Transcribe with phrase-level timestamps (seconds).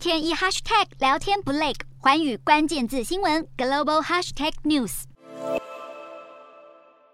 [0.00, 5.02] 天一 hashtag 聊天不累，寰宇关键字新闻 global hashtag news。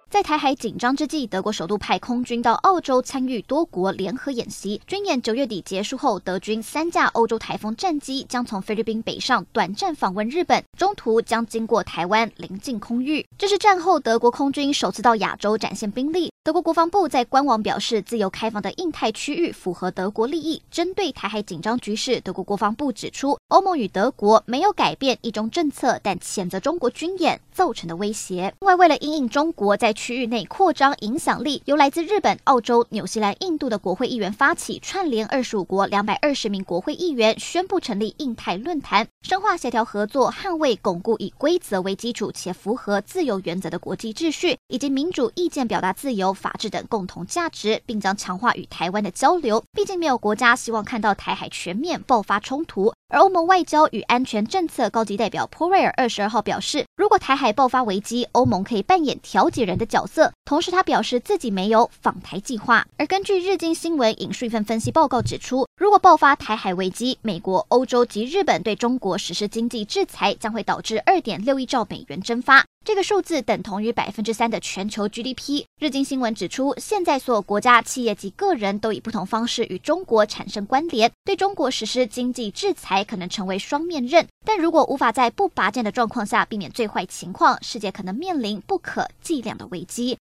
[0.08, 4.80] 在台海紧张之际，德国首度派空军到澳洲参与多国联合演习。
[4.86, 13.26] 军演九月底结束后，德军三架欧洲台风战机将从菲律宾北上，短暂访问日本，中途将经过台湾临近空域。
[13.36, 16.30] 这是战后德国空军首次到亚洲展现兵力。
[16.46, 20.62] 德国国防部在官网表示，自由开放的印太区域符合德国利益。
[20.70, 28.54] 针对台海紧张局势，德国国防部指出，欧盟与德国没有改变一中政策，但谴责中国军演造成的威胁。
[28.60, 49.64] 另外，为了因应中国在区域内扩张影响力，由来自日本、澳洲、纽西兰、印度的国会议员发起，串联二十五国两百二十名国会议员，宣布成立印太论坛，深化协调合作，捍卫巩固以规则为基础且符合自由原则的国际秩序，以及民主意见表达自由、法治等共同价值，并将强化与台湾的交流。
[49.72, 52.92] 毕竟没有国家希望看到台海全面爆发冲突。
[53.08, 60.32] 而欧盟外交与安全政策高级代表普瑞尔二十二号表示，如果台海爆发危机，欧盟可以扮演调解人的角色。
[60.44, 62.84] 同时，他表示自己没有访台计划。
[62.96, 72.64] 而根据日经新闻引述一份分析报告指出，如果爆发台海危机，美国、欧洲及日本对中国实施经济制裁，将会导致二点六亿兆美元蒸发。
[72.84, 75.64] 这个数字等同于百分之三的全球 GDP。
[75.80, 84.26] 日经新闻指出，现在所有国家、企业及个人都以不同方式与中国产生关联，对中国实施经济制裁还可能成为双面刃。
[84.42, 90.14] 但如果无法在不拔剑的状况下避免最坏情况，世界可能面临不可计量的危机。